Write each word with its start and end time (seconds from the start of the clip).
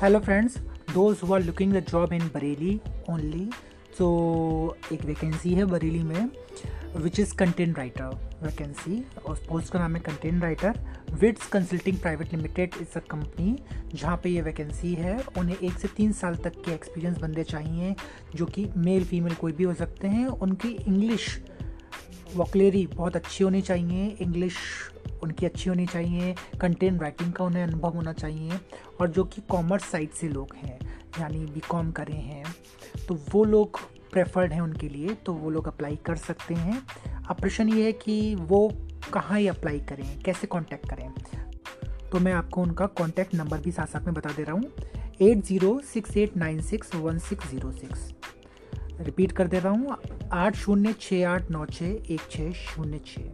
Hello 0.00 0.18
friends 0.20 0.56
those 0.92 1.20
who 1.24 1.34
are 1.34 1.42
looking 1.42 1.72
the 1.72 1.80
job 1.90 2.12
in 2.12 2.26
Bareilly 2.34 2.74
only 3.10 3.48
so 3.98 4.08
एक 4.92 5.04
vacancy 5.04 5.52
है 5.54 5.64
बरेली 5.64 6.02
में 6.02 6.28
which 6.96 7.20
is 7.20 7.34
content 7.34 7.78
writer 7.78 8.18
vacancy 8.42 9.02
और 9.26 9.40
post 9.48 9.72
का 9.72 9.78
नाम 9.78 9.96
है 9.96 10.00
content 10.00 10.42
writer 10.42 10.80
Vits 11.20 11.46
consulting 11.46 11.98
private 11.98 12.34
limited 12.34 12.74
is 12.82 12.98
a 12.98 13.02
company 13.10 13.56
जहाँ 13.94 14.20
पे 14.22 14.30
ये 14.30 14.42
वैकेंसी 14.42 14.94
है. 14.94 15.18
उन्हें 15.38 15.56
एक 15.56 15.78
से 15.78 15.88
तीन 15.96 16.12
साल 16.12 16.36
तक 16.44 16.62
के 16.64 16.74
एक्सपीरियंस 16.74 17.18
बंदे 17.18 17.44
चाहिए, 17.44 17.94
जो 18.34 18.46
कि 18.46 18.68
मेल 18.76 19.04
फीमेल 19.04 19.34
कोई 19.34 19.52
भी 19.52 19.64
हो 19.64 19.74
सकते 19.74 20.08
हैं. 20.08 20.26
उनकी 20.26 20.68
इंग्लिश 20.68 21.28
वॉकलेरी 22.36 22.86
बहुत 22.86 23.16
अच्छी 23.16 23.44
होनी 23.44 23.60
चाहिए 23.62 24.06
इंग्लिश 24.20 24.56
उनकी 25.22 25.46
अच्छी 25.46 25.68
होनी 25.70 25.86
चाहिए 25.86 26.34
कंटेंट 26.60 27.00
राइटिंग 27.02 27.32
का 27.32 27.44
उन्हें 27.44 27.62
अनुभव 27.62 27.94
होना 27.94 28.12
चाहिए 28.12 28.58
और 29.00 29.08
जो 29.08 29.24
कि 29.24 29.42
कॉमर्स 29.50 29.84
साइड 29.90 30.10
से 30.10 30.28
लोग 30.28 30.54
हैं, 30.56 30.78
यानी 31.20 31.38
बी 31.46 31.60
कॉम 31.68 31.90
करे 31.90 32.14
हैं 32.14 32.44
तो 33.08 33.14
वो 33.32 33.44
लोग 33.44 33.80
प्रेफर्ड 34.12 34.52
हैं 34.52 34.60
उनके 34.60 34.88
लिए 34.88 35.14
तो 35.26 35.32
वो 35.34 35.50
लोग 35.50 35.68
अप्लाई 35.68 35.96
कर 36.06 36.16
सकते 36.16 36.54
हैं। 36.54 36.82
अब 37.18 37.36
प्रश्न 37.40 37.68
ये 37.68 37.84
है 37.84 37.92
कि 37.94 38.34
वो 38.34 38.68
कहाँ 39.12 39.38
ही 39.38 39.46
अप्लाई 39.48 39.80
करें, 39.80 40.20
कैसे 40.22 40.46
कांटेक्ट 40.46 40.88
करें? 40.90 41.10
तो 42.10 42.18
मैं 42.18 42.32
आपको 42.32 42.62
उनका 42.62 42.86
कॉन्टैक्ट 42.98 43.34
नंबर 43.34 43.58
भी 43.58 43.72
साथ 43.72 43.86
साथ 43.86 44.04
में 44.04 44.14
बता 44.14 44.30
दे 44.36 44.42
रहा 44.42 44.54
हूँ 44.54 44.72
eight 45.22 45.44
zero 45.44 45.78
six 45.84 46.16
eight 46.16 46.36
nine 46.36 46.60
six 46.62 46.94
one 46.94 47.18
six 47.18 47.50
zero 47.50 47.72
six 47.72 48.12
repeat 49.00 49.32
कर 49.32 49.46
दे 49.46 49.58
रहा 49.58 49.72
हूँ, 49.72 49.96
आठ 50.32 50.56
शून्य 50.56 50.94
छः, 51.00 51.26
आठ 51.28 51.50
नौ 51.50 51.64
छः, 51.66 51.86
एक 51.86 52.20
छः 52.30 52.52
शून्य 52.52 53.00
छः। 53.06 53.30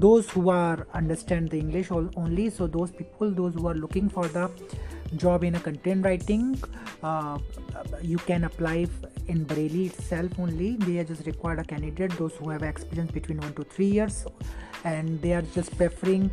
Those 0.00 0.26
who 0.36 0.50
are 0.50 0.84
understand 0.94 1.48
the 1.50 1.54
English 1.54 1.90
only 1.92 2.48
so 2.50 2.66
those 2.68 2.90
people 2.90 3.32
those 3.34 3.56
who 3.56 3.68
are 3.68 3.74
looking 3.74 4.08
for 4.10 4.30
the 4.36 4.48
job 5.14 5.44
in 5.44 5.54
a 5.54 5.58
content 5.64 6.04
writing 6.04 6.54
you 8.04 8.18
can 8.26 8.42
apply 8.44 8.86
in 9.30 9.44
Bareilly 9.50 9.84
itself 10.08 10.40
only 10.40 10.70
they 10.84 10.98
are 10.98 11.04
just 11.04 11.26
required 11.26 11.60
a 11.60 11.64
candidate 11.68 12.18
those 12.18 12.32
who 12.42 12.50
have 12.50 12.64
experience 12.64 13.12
between 13.12 13.38
one 13.40 13.52
two 13.56 13.62
three 13.74 13.86
years 13.90 14.24
and 14.86 15.20
they 15.20 15.32
are 15.32 15.44
just 15.56 15.76
preferring 15.76 16.28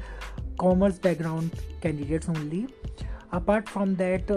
commerce 0.59 1.00
background 1.04 1.56
candidates 1.84 2.30
only 2.30 2.66
apart 3.34 3.70
from 3.70 3.95
that 3.95 4.32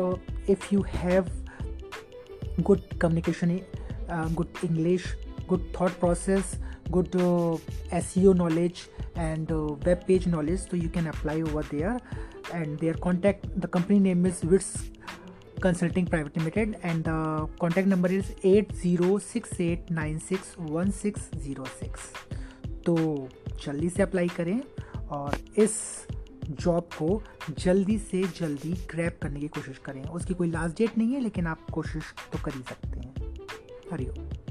if 0.50 0.69
you 0.75 0.84
have 0.89 1.30
good 2.60 2.80
communication 3.00 3.58
good 4.34 4.64
English 4.64 5.14
good 5.48 5.62
thought 5.74 5.98
process 6.00 6.55
good 6.91 7.16
S 7.92 8.06
C 8.06 8.27
O 8.27 8.33
knowledge 8.33 8.83
and 9.19 9.52
web 9.86 10.00
page 10.06 10.28
knowledge 10.28 10.69
तो 10.70 10.77
you 10.77 10.88
can 10.94 11.06
apply 11.08 11.42
over 11.42 11.64
there 11.70 12.55
and 12.55 12.78
there 12.80 12.96
contact 12.98 13.46
the 13.56 13.66
company 13.74 13.98
name 14.00 14.27
is 14.27 14.46
Vits 14.46 14.72
consulting 15.62 16.06
private 16.06 16.38
limited 16.38 16.77
and 16.84 17.05
the 17.05 17.56
contact 17.61 17.88
number 17.88 18.12
is 18.12 18.33
eight 18.46 18.72
zero 18.74 19.18
six 19.24 19.61
eight 19.61 19.91
nine 19.92 20.18
six 20.28 20.55
one 20.61 20.91
six 21.02 21.30
zero 21.36 21.64
six 21.80 22.11
तो 22.86 22.96
जल्दी 23.64 23.89
से 23.89 24.02
apply 24.02 24.28
करें 24.36 24.61
और 25.11 25.39
इस 25.58 25.80
job 26.50 26.83
को 26.83 27.23
जल्दी 27.59 27.98
से 27.98 28.23
जल्दी 28.23 28.73
क्रैप 28.73 29.19
करने 29.23 29.41
की 29.41 29.48
कोशिश 29.48 29.78
करें। 29.78 30.05
उसकी 30.05 30.34
कोई 30.34 30.51
लास्ट 30.51 30.77
डेट 30.77 30.98
नहीं 30.98 31.12
है, 31.12 31.20
लेकिन 31.20 31.47
आप 31.47 31.70
कोशिश 31.70 32.03
तो 32.33 32.39
कर 32.45 32.53
ही 32.55 32.62
सकते 32.62 32.89
हैं। 32.89 33.14
हरिओम। 33.92 34.44